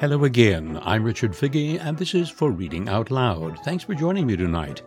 [0.00, 0.80] Hello again.
[0.82, 3.58] I'm Richard Figge, and this is For Reading Out Loud.
[3.66, 4.80] Thanks for joining me tonight.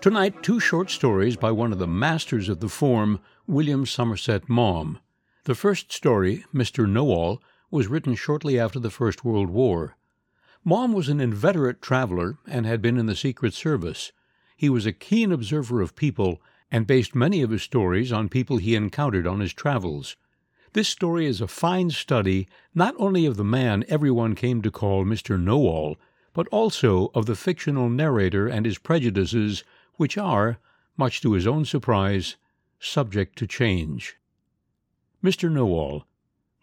[0.00, 5.00] Tonight, two short stories by one of the masters of the form, William Somerset Maugham.
[5.44, 6.88] The first story, Mr.
[6.88, 9.98] Know-all, was written shortly after the First World War.
[10.64, 14.12] Maugham was an inveterate traveler and had been in the Secret Service.
[14.56, 18.56] He was a keen observer of people and based many of his stories on people
[18.56, 20.16] he encountered on his travels.
[20.76, 25.06] This story is a fine study not only of the man everyone came to call
[25.06, 25.40] Mr.
[25.40, 25.96] Know All,
[26.34, 30.58] but also of the fictional narrator and his prejudices, which are,
[30.94, 32.36] much to his own surprise,
[32.78, 34.18] subject to change.
[35.24, 35.50] Mr.
[35.50, 36.04] Know All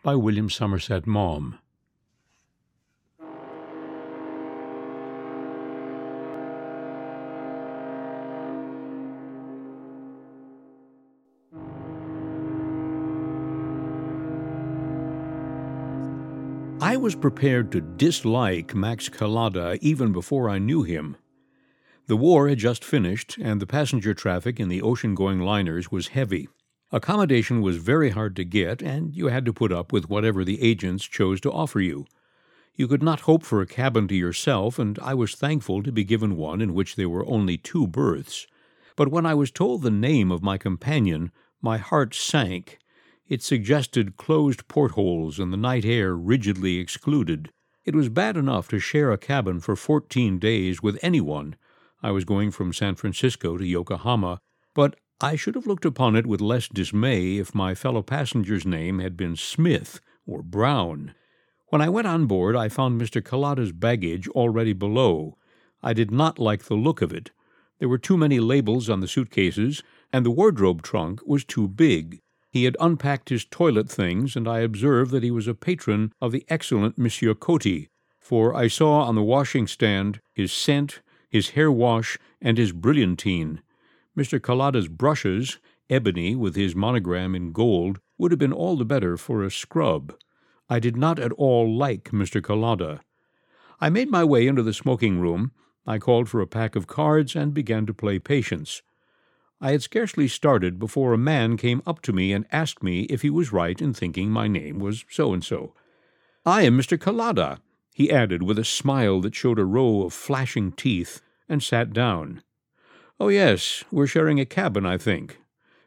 [0.04, 1.58] by William Somerset Maugham.
[16.94, 21.18] I was prepared to dislike Max Kelada even before I knew him.
[22.06, 26.10] The war had just finished, and the passenger traffic in the ocean going liners was
[26.10, 26.50] heavy.
[26.92, 30.62] Accommodation was very hard to get, and you had to put up with whatever the
[30.62, 32.06] agents chose to offer you.
[32.76, 36.04] You could not hope for a cabin to yourself, and I was thankful to be
[36.04, 38.46] given one in which there were only two berths.
[38.96, 42.78] But when I was told the name of my companion, my heart sank
[43.28, 47.52] it suggested closed portholes and the night air rigidly excluded.
[47.86, 51.56] It was bad enough to share a cabin for fourteen days with anyone.
[52.02, 54.40] I was going from San Francisco to Yokohama,
[54.74, 59.00] but I should have looked upon it with less dismay if my fellow passenger's name
[59.00, 61.14] had been Smith or Brown.
[61.68, 63.22] When I went on board, I found Mr.
[63.22, 65.38] Kelada's baggage already below.
[65.82, 67.32] I did not like the look of it.
[67.80, 72.22] There were too many labels on the suitcases, and the wardrobe trunk was too big.
[72.54, 76.32] He had unpacked his toilet things, and I observed that he was a patron of
[76.32, 77.88] the excellent Monsieur Coty,
[78.20, 83.64] for I saw on the washing stand his scent, his hair wash, and his brilliantine.
[84.16, 84.40] Mr.
[84.40, 85.58] Kelada's brushes,
[85.90, 90.14] ebony with his monogram in gold, would have been all the better for a scrub.
[90.70, 92.40] I did not at all like Mr.
[92.40, 93.00] Kelada.
[93.82, 95.54] I made my way into the smoking room.
[95.88, 98.84] I called for a pack of cards and began to play patience.
[99.64, 103.22] I had scarcely started before a man came up to me and asked me if
[103.22, 105.74] he was right in thinking my name was so and so.
[106.46, 106.98] I am Mr.
[106.98, 107.60] Kelada,
[107.94, 112.44] he added with a smile that showed a row of flashing teeth, and sat down.
[113.22, 115.40] Oh, yes, we're sharing a cabin, I think.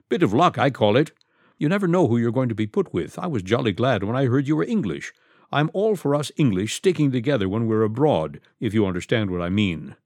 [0.08, 1.10] Bit of luck, I call it.
[1.58, 3.18] You never know who you're going to be put with.
[3.18, 5.12] I was jolly glad when I heard you were English.
[5.52, 9.50] I'm all for us English sticking together when we're abroad, if you understand what I
[9.50, 9.96] mean.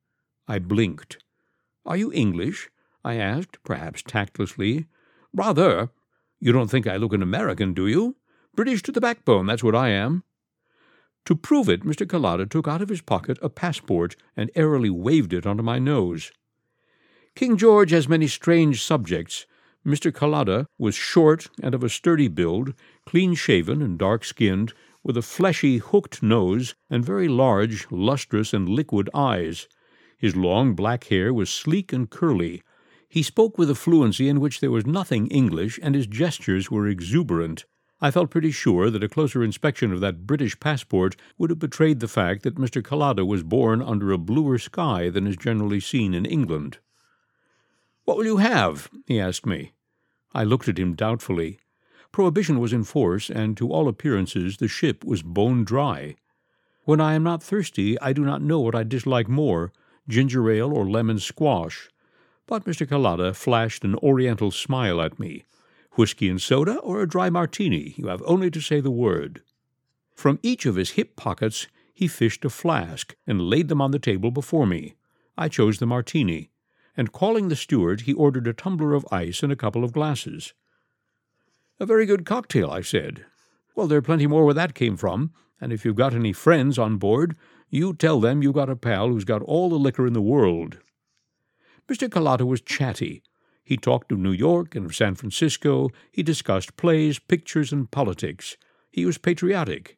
[0.48, 1.18] I blinked.
[1.86, 2.68] Are you English?
[3.04, 4.86] I asked, perhaps tactlessly.
[5.32, 5.90] Rather.
[6.38, 8.16] You don't think I look an American, do you?
[8.54, 10.24] British to the backbone, that's what I am.
[11.26, 12.06] To prove it, Mr.
[12.06, 16.32] Kelada took out of his pocket a passport and airily waved it under my nose.
[17.34, 19.46] King George has many strange subjects.
[19.86, 20.12] Mr.
[20.12, 22.74] Kelada was short and of a sturdy build,
[23.06, 24.72] clean shaven and dark skinned,
[25.02, 29.68] with a fleshy, hooked nose and very large, lustrous, and liquid eyes.
[30.18, 32.62] His long black hair was sleek and curly,
[33.10, 36.86] he spoke with a fluency in which there was nothing English, and his gestures were
[36.86, 37.64] exuberant.
[38.00, 41.98] I felt pretty sure that a closer inspection of that British passport would have betrayed
[41.98, 42.80] the fact that Mr.
[42.80, 46.78] Kelada was born under a bluer sky than is generally seen in England.
[48.04, 48.88] What will you have?
[49.06, 49.72] he asked me.
[50.32, 51.58] I looked at him doubtfully.
[52.12, 56.14] Prohibition was in force, and to all appearances the ship was bone dry.
[56.84, 59.72] When I am not thirsty, I do not know what I dislike more
[60.08, 61.90] ginger ale or lemon squash.
[62.50, 62.84] But Mr.
[62.84, 65.44] Kelada flashed an oriental smile at me.
[65.92, 67.94] Whiskey and soda or a dry martini?
[67.96, 69.42] You have only to say the word.
[70.16, 74.00] From each of his hip pockets he fished a flask and laid them on the
[74.00, 74.96] table before me.
[75.38, 76.50] I chose the martini,
[76.96, 80.52] and calling the steward, he ordered a tumbler of ice and a couple of glasses.
[81.78, 83.26] A very good cocktail, I said.
[83.76, 85.30] Well, there are plenty more where that came from,
[85.60, 87.36] and if you've got any friends on board,
[87.68, 90.78] you tell them you've got a pal who's got all the liquor in the world.
[91.90, 92.08] Mr.
[92.08, 93.20] Kelada was chatty.
[93.64, 95.90] He talked of New York and of San Francisco.
[96.12, 98.56] He discussed plays, pictures, and politics.
[98.92, 99.96] He was patriotic.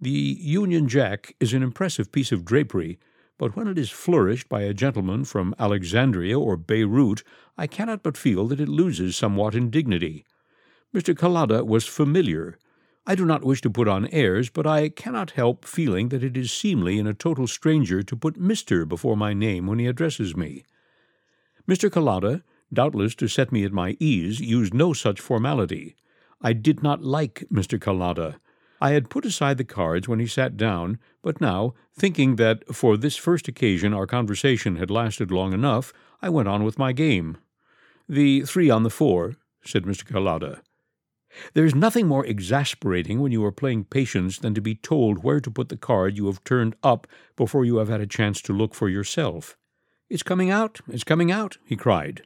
[0.00, 3.00] The Union Jack is an impressive piece of drapery,
[3.36, 7.24] but when it is flourished by a gentleman from Alexandria or Beirut,
[7.58, 10.24] I cannot but feel that it loses somewhat in dignity.
[10.94, 11.16] Mr.
[11.16, 12.60] Kelada was familiar.
[13.08, 16.36] I do not wish to put on airs, but I cannot help feeling that it
[16.36, 18.86] is seemly in a total stranger to put Mr.
[18.86, 20.62] before my name when he addresses me.
[21.68, 21.88] Mr.
[21.90, 25.96] Kelada, doubtless to set me at my ease, used no such formality.
[26.42, 27.78] I did not like Mr.
[27.78, 28.36] Kelada.
[28.80, 32.98] I had put aside the cards when he sat down, but now, thinking that for
[32.98, 37.38] this first occasion our conversation had lasted long enough, I went on with my game.
[38.08, 40.04] The three on the four, said Mr.
[40.04, 40.60] Kelada.
[41.54, 45.40] There is nothing more exasperating when you are playing patience than to be told where
[45.40, 47.06] to put the card you have turned up
[47.36, 49.56] before you have had a chance to look for yourself.
[50.10, 52.22] It's coming out, it's coming out, he cried.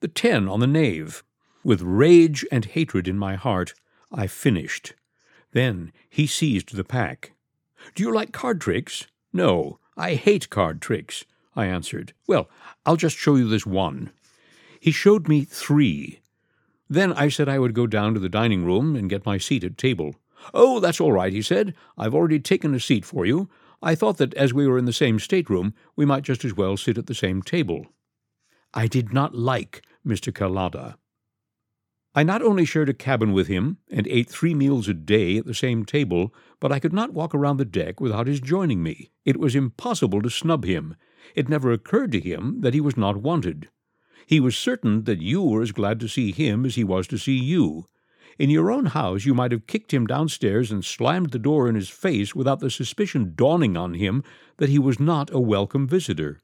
[0.00, 1.22] The ten on the knave.
[1.64, 3.74] With rage and hatred in my heart,
[4.12, 4.94] I finished.
[5.52, 7.32] Then he seized the pack.
[7.94, 9.06] Do you like card tricks?
[9.32, 11.24] No, I hate card tricks,
[11.54, 12.12] I answered.
[12.26, 12.48] Well,
[12.84, 14.10] I'll just show you this one.
[14.80, 16.20] He showed me three.
[16.88, 19.64] Then I said I would go down to the dining room and get my seat
[19.64, 20.16] at table.
[20.52, 21.74] Oh, that's all right, he said.
[21.96, 23.48] I've already taken a seat for you.
[23.82, 26.76] I thought that as we were in the same stateroom, we might just as well
[26.76, 27.86] sit at the same table.
[28.72, 30.32] I did not like Mr.
[30.32, 30.94] Kelada.
[32.14, 35.46] I not only shared a cabin with him and ate three meals a day at
[35.46, 39.10] the same table, but I could not walk around the deck without his joining me.
[39.24, 40.94] It was impossible to snub him.
[41.34, 43.68] It never occurred to him that he was not wanted.
[44.26, 47.18] He was certain that you were as glad to see him as he was to
[47.18, 47.86] see you.
[48.38, 51.74] In your own house you might have kicked him downstairs and slammed the door in
[51.74, 54.22] his face without the suspicion dawning on him
[54.56, 56.40] that he was not a welcome visitor.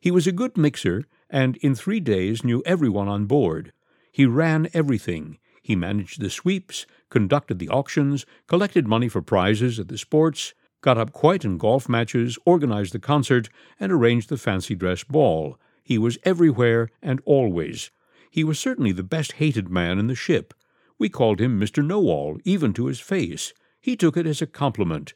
[0.00, 3.72] He was a good mixer, and in three days knew everyone on board.
[4.12, 5.38] He ran everything.
[5.62, 10.52] He managed the sweeps, conducted the auctions, collected money for prizes at the sports,
[10.82, 13.48] got up quoit in golf matches, organized the concert,
[13.80, 17.90] and arranged the fancy dress ball, he was everywhere and always.
[18.30, 20.54] He was certainly the best hated man in the ship.
[20.98, 21.84] We called him Mr.
[21.84, 23.52] Know All, even to his face.
[23.80, 25.14] He took it as a compliment.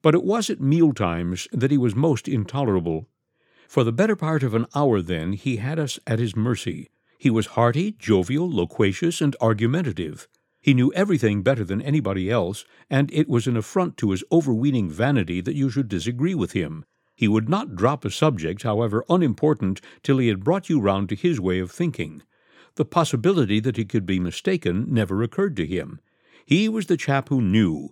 [0.00, 3.08] But it was at meal times that he was most intolerable.
[3.68, 6.90] For the better part of an hour, then, he had us at his mercy.
[7.18, 10.28] He was hearty, jovial, loquacious, and argumentative.
[10.60, 14.90] He knew everything better than anybody else, and it was an affront to his overweening
[14.90, 16.84] vanity that you should disagree with him.
[17.14, 21.14] He would not drop a subject, however unimportant, till he had brought you round to
[21.14, 22.22] his way of thinking.
[22.76, 26.00] The possibility that he could be mistaken never occurred to him.
[26.44, 27.90] He was the chap who knew.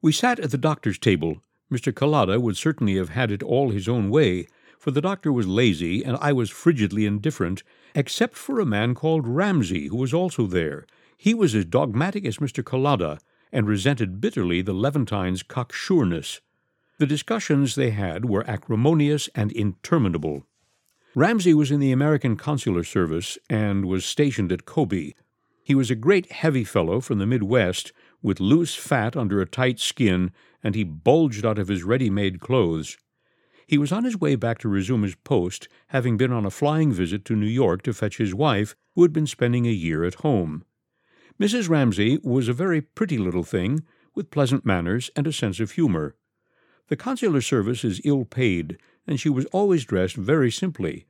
[0.00, 1.42] We sat at the doctor's table.
[1.70, 1.92] Mr.
[1.92, 4.46] Kelada would certainly have had it all his own way,
[4.78, 7.62] for the doctor was lazy and I was frigidly indifferent,
[7.94, 10.86] except for a man called Ramsay, who was also there.
[11.16, 12.64] He was as dogmatic as Mr.
[12.64, 13.20] Kelada,
[13.52, 16.40] and resented bitterly the Levantines' cocksureness.
[16.98, 20.46] The discussions they had were acrimonious and interminable.
[21.14, 25.12] Ramsay was in the American consular service and was stationed at Kobe.
[25.62, 27.92] He was a great heavy fellow from the Midwest,
[28.22, 30.30] with loose fat under a tight skin,
[30.62, 32.96] and he bulged out of his ready made clothes.
[33.66, 36.92] He was on his way back to resume his post, having been on a flying
[36.92, 40.16] visit to New York to fetch his wife, who had been spending a year at
[40.16, 40.64] home.
[41.38, 41.68] Mrs.
[41.68, 43.82] Ramsay was a very pretty little thing,
[44.14, 46.16] with pleasant manners and a sense of humor.
[46.88, 51.06] The consular service is ill paid, and she was always dressed very simply.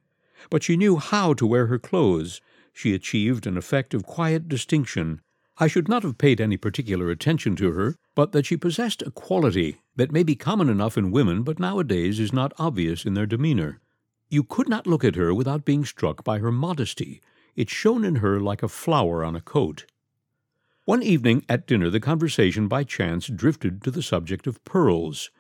[0.51, 2.41] But she knew how to wear her clothes.
[2.73, 5.21] She achieved an effect of quiet distinction.
[5.59, 9.11] I should not have paid any particular attention to her, but that she possessed a
[9.11, 13.27] quality that may be common enough in women, but nowadays is not obvious in their
[13.27, 13.81] demeanor.
[14.29, 17.21] You could not look at her without being struck by her modesty.
[17.55, 19.85] It shone in her like a flower on a coat.
[20.85, 25.31] One evening at dinner, the conversation by chance drifted to the subject of pearls.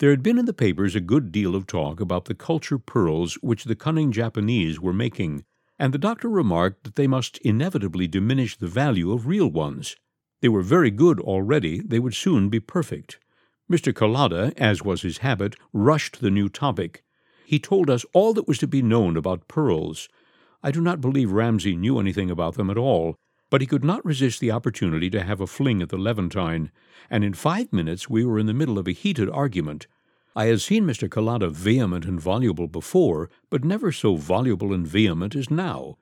[0.00, 3.34] There had been in the papers a good deal of talk about the culture pearls
[3.42, 5.44] which the cunning Japanese were making,
[5.78, 9.96] and the doctor remarked that they must inevitably diminish the value of real ones.
[10.40, 13.18] They were very good already, they would soon be perfect.
[13.70, 13.92] Mr.
[13.92, 17.04] Kelada, as was his habit, rushed the new topic.
[17.44, 20.08] He told us all that was to be known about pearls.
[20.62, 23.16] I do not believe Ramsay knew anything about them at all,
[23.50, 26.70] but he could not resist the opportunity to have a fling at the Levantine,
[27.10, 29.86] and in five minutes we were in the middle of a heated argument.
[30.36, 31.08] I had seen Mr.
[31.08, 35.98] Kelada vehement and voluble before, but never so voluble and vehement as now.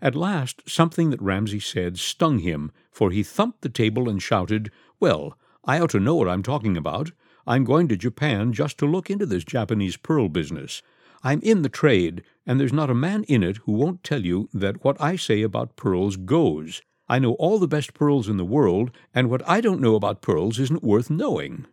[0.00, 4.70] At last something that Ramsay said stung him, for he thumped the table and shouted,
[4.98, 7.12] Well, I ought to know what I'm talking about.
[7.46, 10.82] I'm going to Japan just to look into this Japanese pearl business.
[11.26, 14.48] I'm in the trade, and there's not a man in it who won't tell you
[14.54, 16.82] that what I say about pearls goes.
[17.08, 20.22] I know all the best pearls in the world, and what I don't know about
[20.22, 21.66] pearls isn't worth knowing.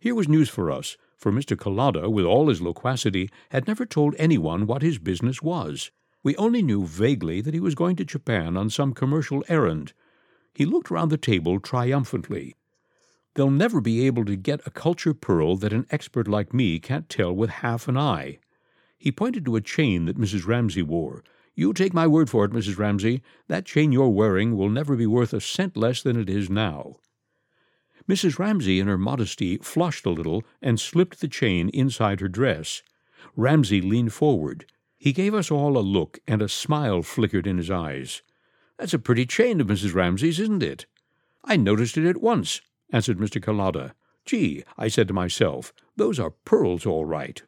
[0.00, 1.56] Here was news for us, for Mr.
[1.56, 5.92] Kelada, with all his loquacity, had never told anyone what his business was.
[6.24, 9.92] We only knew vaguely that he was going to Japan on some commercial errand.
[10.52, 12.56] He looked round the table triumphantly.
[13.36, 17.08] They'll never be able to get a culture pearl that an expert like me can't
[17.08, 18.40] tell with half an eye.
[19.00, 20.46] He pointed to a chain that Mrs.
[20.46, 21.24] Ramsay wore.
[21.54, 22.76] You take my word for it, Mrs.
[22.76, 26.50] Ramsay, that chain you're wearing will never be worth a cent less than it is
[26.50, 26.96] now.
[28.06, 28.38] Mrs.
[28.38, 32.82] Ramsay, in her modesty, flushed a little and slipped the chain inside her dress.
[33.36, 34.66] Ramsay leaned forward.
[34.98, 38.20] He gave us all a look, and a smile flickered in his eyes.
[38.76, 39.94] That's a pretty chain of Mrs.
[39.94, 40.84] Ramsay's, isn't it?
[41.42, 42.60] I noticed it at once,
[42.92, 43.42] answered Mr.
[43.42, 43.92] Kelada.
[44.26, 47.42] Gee, I said to myself, those are pearls all right.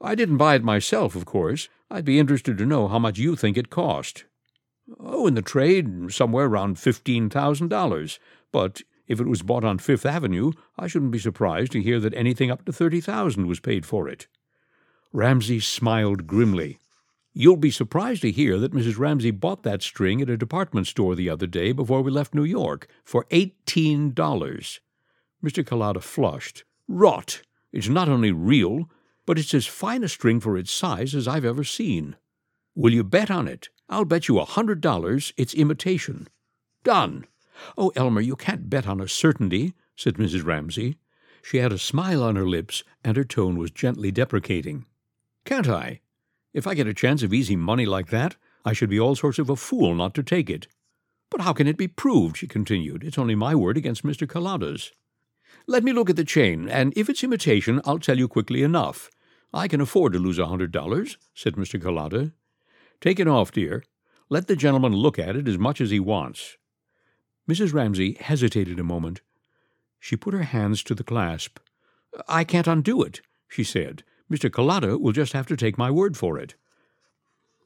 [0.00, 1.68] I didn't buy it myself, of course.
[1.90, 4.24] I'd be interested to know how much you think it cost.
[5.00, 8.18] Oh, in the trade, somewhere around fifteen thousand dollars.
[8.52, 12.14] But if it was bought on Fifth Avenue, I shouldn't be surprised to hear that
[12.14, 14.26] anything up to thirty thousand was paid for it.
[15.12, 16.78] Ramsay smiled grimly.
[17.32, 18.98] You'll be surprised to hear that Mrs.
[18.98, 22.44] Ramsay bought that string at a department store the other day before we left New
[22.44, 24.80] York for eighteen dollars.
[25.44, 25.64] Mr.
[25.64, 26.64] Kelada flushed.
[26.88, 27.42] Rot!
[27.72, 28.88] It's not only real,
[29.26, 32.16] but it's as fine a string for its size as I've ever seen.
[32.74, 33.68] Will you bet on it?
[33.88, 36.28] I'll bet you a hundred dollars it's imitation.
[36.84, 37.26] Done.
[37.76, 40.44] Oh, Elmer, you can't bet on a certainty, said Mrs.
[40.44, 40.96] Ramsay.
[41.42, 44.84] She had a smile on her lips, and her tone was gently deprecating.
[45.44, 46.00] Can't I?
[46.52, 49.38] If I get a chance of easy money like that, I should be all sorts
[49.38, 50.66] of a fool not to take it.
[51.30, 52.36] But how can it be proved?
[52.36, 53.04] she continued.
[53.04, 54.26] It's only my word against Mr.
[54.26, 54.92] Kelada's.
[55.66, 59.10] Let me look at the chain, and if it's imitation, I'll tell you quickly enough.
[59.56, 61.80] I can afford to lose a hundred dollars, said Mr.
[61.80, 62.32] Kelada.
[63.00, 63.82] Take it off, dear.
[64.28, 66.58] Let the gentleman look at it as much as he wants.
[67.48, 67.72] Mrs.
[67.72, 69.22] Ramsay hesitated a moment.
[69.98, 71.58] She put her hands to the clasp.
[72.28, 74.04] I can't undo it, she said.
[74.30, 74.50] Mr.
[74.50, 76.54] Kelada will just have to take my word for it.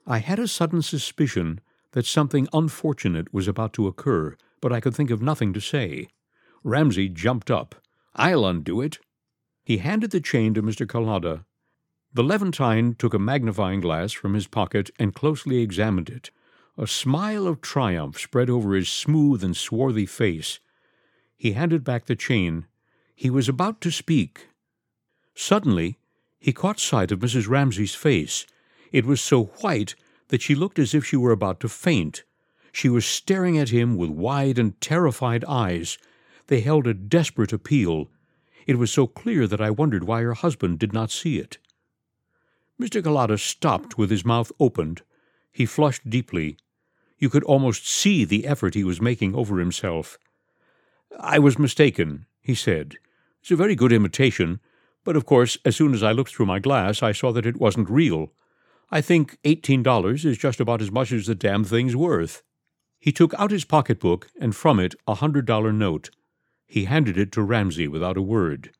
[0.06, 4.94] I had a sudden suspicion that something unfortunate was about to occur, but I could
[4.94, 6.06] think of nothing to say.
[6.62, 7.74] Ramsay jumped up.
[8.14, 9.00] I'll undo it.
[9.64, 10.86] He handed the chain to Mr.
[10.86, 11.44] Kelada.
[12.12, 16.30] The Levantine took a magnifying glass from his pocket and closely examined it.
[16.76, 20.58] A smile of triumph spread over his smooth and swarthy face.
[21.36, 22.66] He handed back the chain.
[23.14, 24.48] He was about to speak.
[25.36, 25.98] Suddenly,
[26.40, 27.48] he caught sight of Mrs.
[27.48, 28.44] Ramsay's face.
[28.90, 29.94] It was so white
[30.28, 32.24] that she looked as if she were about to faint.
[32.72, 35.96] She was staring at him with wide and terrified eyes.
[36.48, 38.10] They held a desperate appeal.
[38.66, 41.58] It was so clear that I wondered why her husband did not see it.
[42.80, 43.02] Mr.
[43.02, 45.02] Kelada stopped with his mouth opened.
[45.52, 46.56] He flushed deeply.
[47.18, 50.16] You could almost see the effort he was making over himself.
[51.18, 52.96] I was mistaken, he said.
[53.42, 54.60] It's a very good imitation,
[55.04, 57.60] but of course, as soon as I looked through my glass, I saw that it
[57.60, 58.32] wasn't real.
[58.90, 62.42] I think eighteen dollars is just about as much as the damn thing's worth.
[62.98, 66.08] He took out his pocketbook and from it a hundred dollar note.
[66.66, 68.72] He handed it to Ramsay without a word.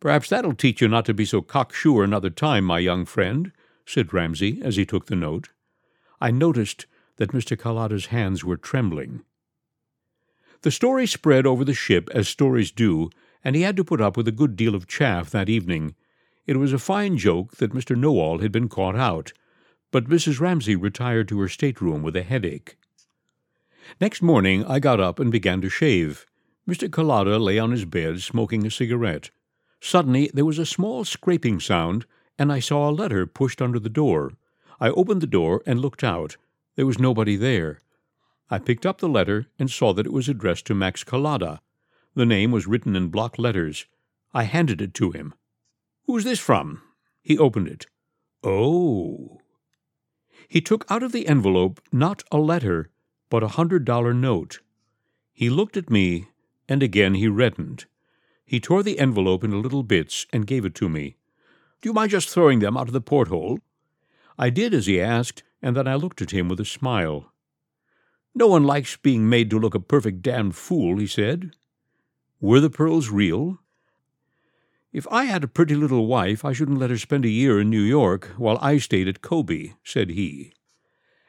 [0.00, 3.52] Perhaps that'll teach you not to be so cocksure another time, my young friend,
[3.86, 5.48] said Ramsay as he took the note.
[6.20, 6.86] I noticed
[7.16, 7.56] that Mr.
[7.56, 9.22] Kelada's hands were trembling.
[10.62, 13.10] The story spread over the ship as stories do,
[13.44, 15.94] and he had to put up with a good deal of chaff that evening.
[16.46, 17.96] It was a fine joke that Mr.
[17.96, 19.32] Knowall had been caught out,
[19.90, 20.40] but Mrs.
[20.40, 22.76] Ramsay retired to her stateroom with a headache.
[24.00, 26.26] Next morning I got up and began to shave.
[26.68, 26.88] Mr.
[26.88, 29.30] Kelada lay on his bed smoking a cigarette.
[29.80, 32.06] Suddenly there was a small scraping sound,
[32.38, 34.32] and I saw a letter pushed under the door.
[34.80, 36.36] I opened the door and looked out.
[36.76, 37.80] There was nobody there.
[38.50, 41.60] I picked up the letter and saw that it was addressed to Max Kelada.
[42.14, 43.86] The name was written in block letters.
[44.32, 45.34] I handed it to him.
[46.04, 46.82] Who's this from?
[47.22, 47.86] He opened it.
[48.42, 49.40] Oh.
[50.48, 52.90] He took out of the envelope not a letter,
[53.28, 54.60] but a hundred dollar note.
[55.32, 56.28] He looked at me,
[56.68, 57.86] and again he reddened.
[58.46, 61.16] He tore the envelope into little bits and gave it to me.
[61.82, 63.58] Do you mind just throwing them out of the porthole?
[64.38, 67.32] I did as he asked, and then I looked at him with a smile.
[68.34, 71.56] No one likes being made to look a perfect damned fool, he said.
[72.40, 73.58] Were the pearls real?
[74.92, 77.68] If I had a pretty little wife, I shouldn't let her spend a year in
[77.68, 80.52] New York while I stayed at Kobe, said he.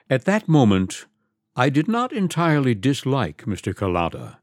[0.09, 1.05] At that moment,
[1.55, 3.74] I did not entirely dislike Mr.
[3.74, 4.38] Kelada.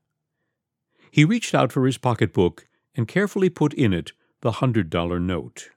[1.15, 2.67] He reached out for his pocketbook
[2.97, 5.71] and carefully put in it the hundred dollar note.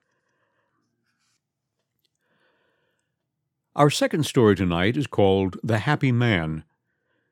[3.75, 6.63] Our second story tonight is called The Happy Man.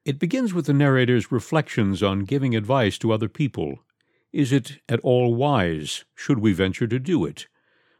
[0.06, 3.80] It begins with the narrator's reflections on giving advice to other people.
[4.32, 6.06] Is it at all wise?
[6.14, 7.48] Should we venture to do it?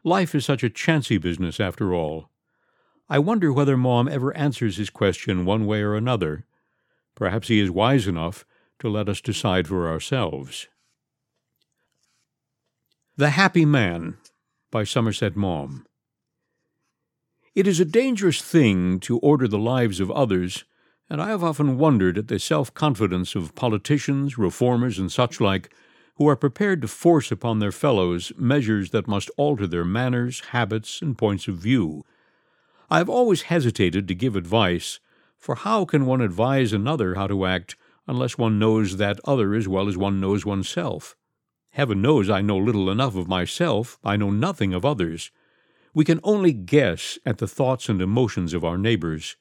[0.04, 2.30] Life is such a chancy business, after all.
[3.08, 6.46] I wonder whether Maugham ever answers his question one way or another.
[7.16, 8.44] Perhaps he is wise enough
[8.78, 10.68] to let us decide for ourselves.
[13.16, 14.18] The Happy Man
[14.70, 15.86] by Somerset Maugham.
[17.54, 20.64] It is a dangerous thing to order the lives of others
[21.08, 25.72] and I have often wondered at the self confidence of politicians, reformers, and such like,
[26.16, 31.00] who are prepared to force upon their fellows measures that must alter their manners, habits,
[31.02, 32.04] and points of view.
[32.90, 34.98] I have always hesitated to give advice,
[35.38, 37.76] for how can one advise another how to act
[38.06, 41.16] unless one knows that other as well as one knows oneself?
[41.70, 45.30] Heaven knows I know little enough of myself, I know nothing of others.
[45.92, 49.36] We can only guess at the thoughts and emotions of our neighbors.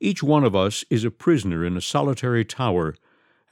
[0.00, 2.96] Each one of us is a prisoner in a solitary tower,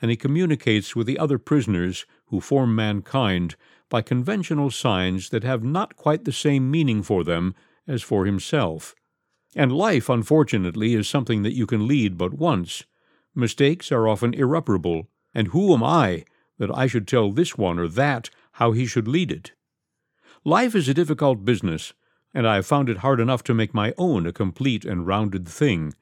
[0.02, 3.56] and he communicates with the other prisoners who form mankind
[3.88, 7.54] by conventional signs that have not quite the same meaning for them
[7.86, 8.94] as for himself.
[9.54, 12.84] And life, unfortunately, is something that you can lead but once.
[13.34, 16.24] Mistakes are often irreparable, and who am I
[16.58, 19.52] that I should tell this one or that how he should lead it?
[20.44, 21.94] Life is a difficult business,
[22.32, 25.48] and I have found it hard enough to make my own a complete and rounded
[25.48, 25.94] thing.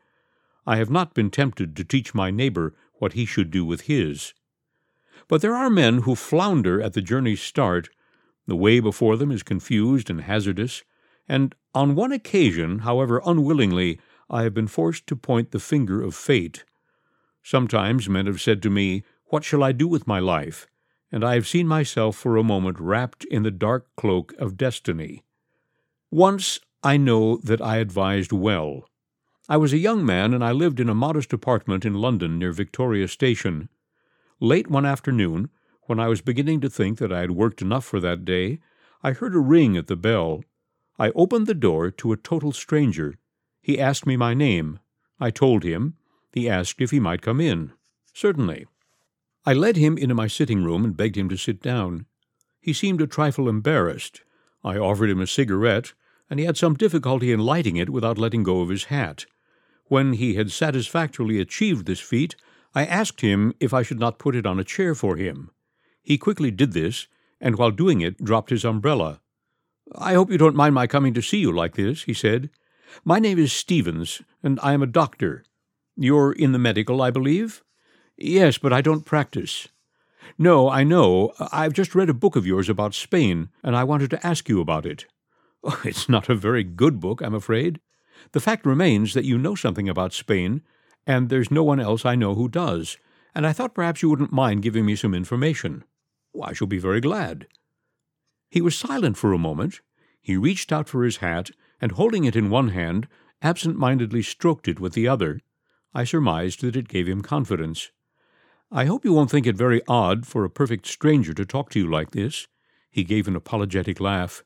[0.66, 4.34] I have not been tempted to teach my neighbor what he should do with his.
[5.28, 7.88] But there are men who flounder at the journey's start.
[8.46, 10.82] The way before them is confused and hazardous,
[11.28, 13.98] and on one occasion, however unwillingly,
[14.28, 16.64] I have been forced to point the finger of fate.
[17.42, 20.66] Sometimes men have said to me, What shall I do with my life?
[21.10, 25.24] And I have seen myself for a moment wrapped in the dark cloak of destiny.
[26.10, 28.88] Once I know that I advised well.
[29.48, 32.52] I was a young man, and I lived in a modest apartment in London near
[32.52, 33.68] Victoria Station.
[34.40, 35.50] Late one afternoon,
[35.82, 38.60] when I was beginning to think that I had worked enough for that day,
[39.02, 40.42] I heard a ring at the bell.
[40.98, 43.16] I opened the door to a total stranger.
[43.60, 44.78] He asked me my name.
[45.20, 45.96] I told him.
[46.32, 47.72] He asked if he might come in.
[48.12, 48.66] Certainly.
[49.44, 52.06] I led him into my sitting room and begged him to sit down.
[52.60, 54.22] He seemed a trifle embarrassed.
[54.62, 55.92] I offered him a cigarette,
[56.30, 59.26] and he had some difficulty in lighting it without letting go of his hat.
[59.86, 62.36] When he had satisfactorily achieved this feat,
[62.74, 65.50] I asked him if I should not put it on a chair for him.
[66.02, 67.08] He quickly did this,
[67.40, 69.20] and while doing it dropped his umbrella.
[69.94, 72.48] I hope you don't mind my coming to see you like this, he said.
[73.04, 75.44] My name is Stevens, and I am a doctor.
[75.96, 77.62] You're in the medical, I believe?
[78.16, 79.68] Yes, but I don't practice.
[80.38, 81.32] No, I know.
[81.52, 84.60] I've just read a book of yours about Spain, and I wanted to ask you
[84.60, 85.06] about it.
[85.64, 87.80] Oh, it's not a very good book, I'm afraid.
[88.32, 90.62] The fact remains that you know something about Spain,
[91.06, 92.96] and there's no one else I know who does,
[93.34, 95.84] and I thought perhaps you wouldn't mind giving me some information.
[96.34, 97.46] Oh, I shall be very glad.
[98.48, 99.80] He was silent for a moment.
[100.20, 101.50] He reached out for his hat,
[101.80, 103.08] and holding it in one hand,
[103.40, 105.40] absent mindedly stroked it with the other.
[105.94, 107.90] I surmised that it gave him confidence.
[108.70, 111.78] I hope you won't think it very odd for a perfect stranger to talk to
[111.78, 112.48] you like this.
[112.90, 114.42] He gave an apologetic laugh.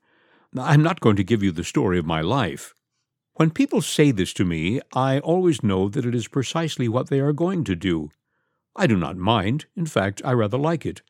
[0.59, 2.75] I'm not going to give you the story of my life.
[3.35, 7.21] When people say this to me, I always know that it is precisely what they
[7.21, 8.11] are going to do.
[8.75, 9.67] I do not mind.
[9.77, 11.03] In fact, I rather like it.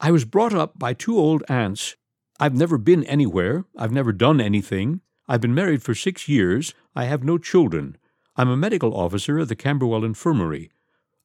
[0.00, 1.96] I was brought up by two old aunts.
[2.38, 3.64] I've never been anywhere.
[3.76, 5.00] I've never done anything.
[5.28, 6.74] I've been married for six years.
[6.94, 7.96] I have no children.
[8.38, 10.70] I'm a medical officer at the Camberwell Infirmary.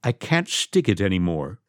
[0.01, 1.59] I can't stick it any more.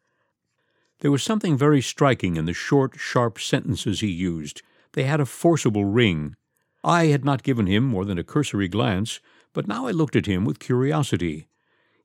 [1.01, 4.61] There was something very striking in the short, sharp sentences he used.
[4.93, 6.37] They had a forcible ring.
[6.81, 9.19] I had not given him more than a cursory glance,
[9.51, 11.47] but now I looked at him with curiosity.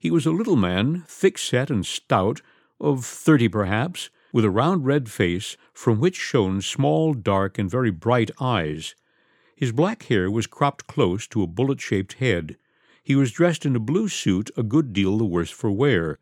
[0.00, 2.42] He was a little man, thick set and stout,
[2.80, 7.92] of thirty perhaps, with a round red face from which shone small, dark, and very
[7.92, 8.96] bright eyes.
[9.54, 12.56] His black hair was cropped close to a bullet shaped head.
[13.08, 16.18] He was dressed in a blue suit a good deal the worse for wear.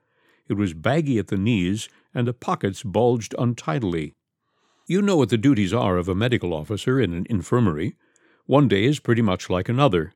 [0.47, 4.15] It was baggy at the knees, and the pockets bulged untidily.
[4.87, 7.97] You know what the duties are of a medical officer in an infirmary.
[8.45, 10.13] One day is pretty much like another,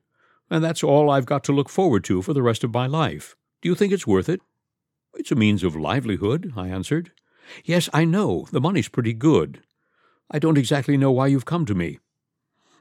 [0.49, 3.35] and that's all I've got to look forward to for the rest of my life.
[3.61, 4.39] Do you think it's worth it?
[5.15, 7.11] It's a means of livelihood, I answered.
[7.65, 8.47] Yes, I know.
[8.49, 9.61] The money's pretty good.
[10.31, 11.99] I don't exactly know why you've come to me.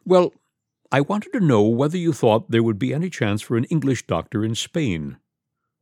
[0.07, 0.33] Well,
[0.93, 4.07] I wanted to know whether you thought there would be any chance for an English
[4.09, 5.19] doctor in Spain.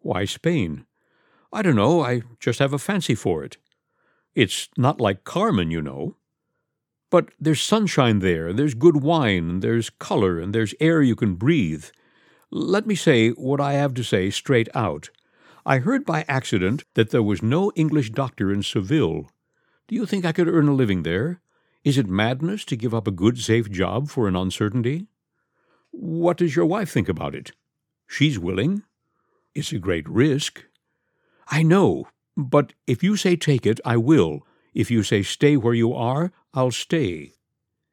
[0.01, 0.85] Why Spain?
[1.51, 2.03] I don't know.
[2.03, 3.57] I just have a fancy for it.
[4.35, 6.17] It's not like Carmen, you know.
[7.11, 11.87] But there's sunshine there, there's good wine, there's color, and there's air you can breathe.
[12.51, 15.09] Let me say what I have to say straight out.
[15.65, 19.31] I heard by accident that there was no English doctor in Seville.
[19.87, 21.41] Do you think I could earn a living there?
[21.89, 25.07] Is it madness to give up a good, safe job for an uncertainty?
[25.91, 27.53] What does your wife think about it?
[28.07, 28.83] She's willing.
[29.55, 30.67] It's a great risk.
[31.47, 34.47] I know, but if you say take it, I will.
[34.75, 37.33] If you say stay where you are, I'll stay.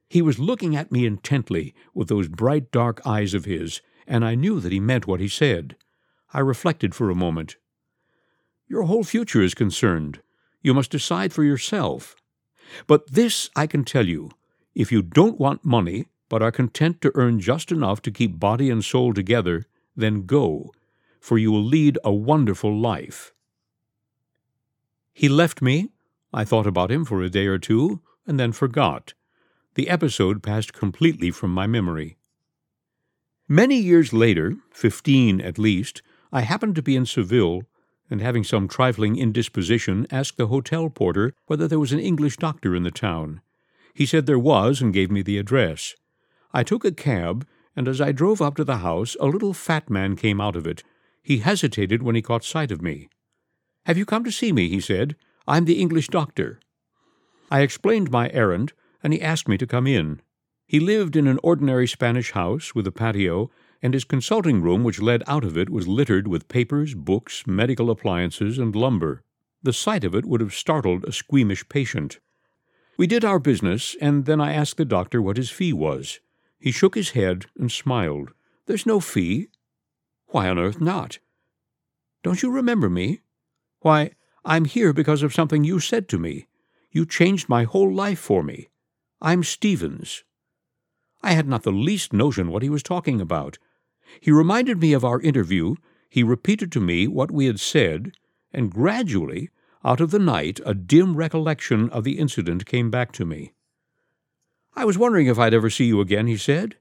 [0.09, 4.35] He was looking at me intently with those bright dark eyes of his, and I
[4.35, 5.77] knew that he meant what he said.
[6.33, 7.55] I reflected for a moment.
[8.67, 10.21] Your whole future is concerned.
[10.61, 12.17] You must decide for yourself.
[12.87, 14.31] But this I can tell you
[14.73, 18.69] if you don't want money, but are content to earn just enough to keep body
[18.69, 20.71] and soul together, then go,
[21.19, 23.33] for you will lead a wonderful life.
[25.13, 25.89] He left me.
[26.33, 29.13] I thought about him for a day or two, and then forgot.
[29.75, 32.17] The episode passed completely from my memory.
[33.47, 36.01] Many years later, fifteen at least,
[36.33, 37.61] I happened to be in Seville,
[38.09, 42.75] and having some trifling indisposition, asked the hotel porter whether there was an English doctor
[42.75, 43.41] in the town.
[43.93, 45.95] He said there was, and gave me the address.
[46.53, 49.89] I took a cab, and as I drove up to the house, a little fat
[49.89, 50.83] man came out of it.
[51.21, 53.09] He hesitated when he caught sight of me.
[53.85, 54.69] Have you come to see me?
[54.69, 55.15] he said.
[55.47, 56.59] I'm the English doctor.
[57.51, 60.21] I explained my errand, and he asked me to come in.
[60.67, 63.51] He lived in an ordinary Spanish house with a patio,
[63.85, 67.91] and his consulting room, which led out of it, was littered with papers, books, medical
[67.91, 69.21] appliances, and lumber.
[69.61, 72.19] The sight of it would have startled a squeamish patient.
[72.97, 76.19] We did our business, and then I asked the doctor what his fee was.
[76.57, 78.31] He shook his head and smiled.
[78.65, 79.49] There's no fee.
[80.29, 81.19] Why on earth not?
[82.23, 83.21] Don't you remember me?
[83.81, 86.47] Why, I'm here because of something you said to me.
[86.89, 88.69] You changed my whole life for me.
[89.21, 90.23] I'm Stevens.
[91.21, 93.59] I had not the least notion what he was talking about.
[94.19, 95.75] He reminded me of our interview,
[96.09, 98.13] he repeated to me what we had said,
[98.53, 99.49] and gradually,
[99.83, 103.53] out of the night, a dim recollection of the incident came back to me.
[104.75, 106.75] I was wondering if I'd ever see you again, he said.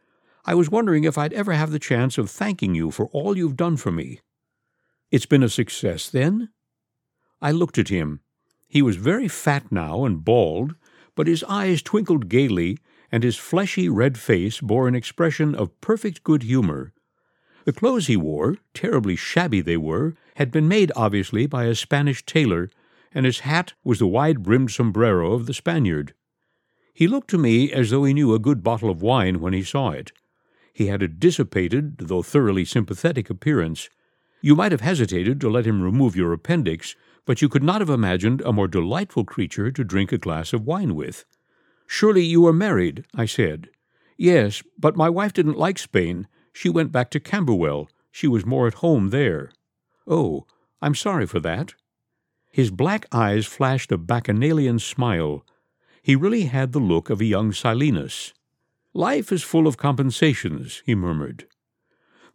[0.46, 3.56] I was wondering if I'd ever have the chance of thanking you for all you've
[3.56, 4.20] done for me.
[5.10, 6.48] It's been a success, then?
[7.42, 8.20] I looked at him.
[8.66, 10.74] He was very fat now and bald,
[11.14, 12.78] but his eyes twinkled gaily,
[13.12, 16.93] and his fleshy red face bore an expression of perfect good humor.
[17.64, 22.24] The clothes he wore, terribly shabby they were, had been made obviously by a Spanish
[22.24, 22.70] tailor,
[23.12, 26.12] and his hat was the wide brimmed sombrero of the Spaniard.
[26.92, 29.62] He looked to me as though he knew a good bottle of wine when he
[29.62, 30.12] saw it.
[30.72, 33.88] He had a dissipated, though thoroughly sympathetic appearance.
[34.42, 37.88] You might have hesitated to let him remove your appendix, but you could not have
[37.88, 41.24] imagined a more delightful creature to drink a glass of wine with.
[41.86, 43.70] Surely you are married, I said.
[44.18, 46.28] Yes, but my wife didn't like Spain.
[46.54, 47.90] She went back to Camberwell.
[48.10, 49.52] She was more at home there.
[50.06, 50.46] Oh,
[50.80, 51.74] I'm sorry for that.
[52.50, 55.44] His black eyes flashed a bacchanalian smile.
[56.00, 58.32] He really had the look of a young Silenus.
[58.92, 61.48] Life is full of compensations, he murmured.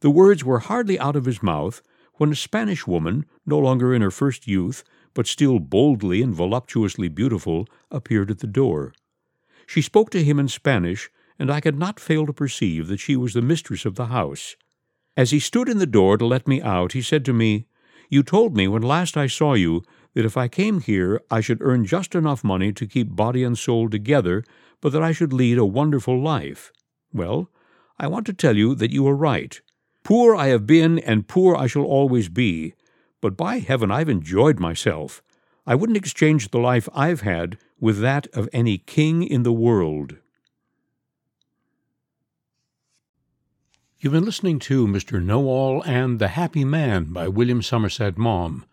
[0.01, 1.81] The words were hardly out of his mouth
[2.15, 7.07] when a Spanish woman, no longer in her first youth, but still boldly and voluptuously
[7.07, 8.93] beautiful, appeared at the door.
[9.65, 13.15] She spoke to him in Spanish, and I could not fail to perceive that she
[13.15, 14.57] was the mistress of the house.
[15.15, 17.65] As he stood in the door to let me out, he said to me,
[18.09, 21.61] You told me when last I saw you that if I came here I should
[21.61, 24.43] earn just enough money to keep body and soul together,
[24.81, 26.71] but that I should lead a wonderful life.
[27.13, 27.49] Well,
[27.97, 29.59] I want to tell you that you are right.
[30.03, 32.73] Poor I have been, and poor I shall always be,
[33.21, 35.21] but by heaven I've enjoyed myself.
[35.67, 40.15] I wouldn't exchange the life I've had with that of any king in the world.
[44.01, 45.21] You've been listening to Mr.
[45.21, 48.63] Know All and the Happy Man by William Somerset Maugham.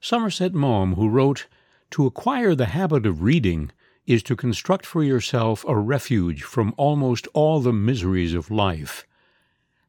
[0.00, 1.46] Somerset Maugham, who wrote,
[1.92, 3.70] To acquire the habit of reading
[4.04, 9.06] is to construct for yourself a refuge from almost all the miseries of life.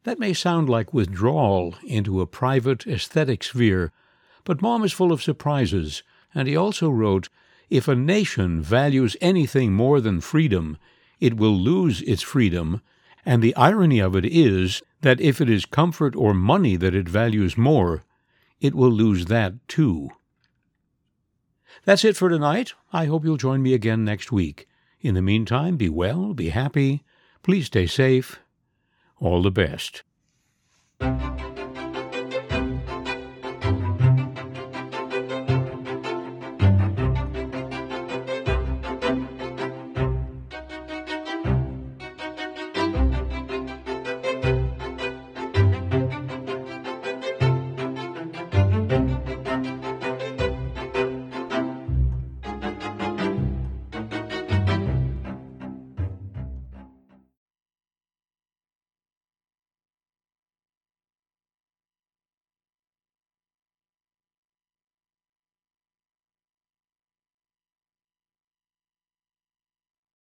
[0.04, 3.92] That may sound like withdrawal into a private, aesthetic sphere,
[4.44, 6.04] but Maugham is full of surprises,
[6.36, 7.30] and he also wrote,
[7.72, 10.78] If a nation values anything more than freedom,
[11.20, 12.84] it will lose its freedom,
[13.26, 17.08] and the irony of it is that if it is comfort or money that it
[17.08, 18.04] values more,
[18.60, 20.10] it will lose that too.
[21.86, 22.74] That's it for tonight.
[22.92, 24.68] I hope you'll join me again next week.
[25.02, 27.04] In the meantime, be well, be happy,
[27.42, 28.40] please stay safe,
[29.20, 30.04] all the best.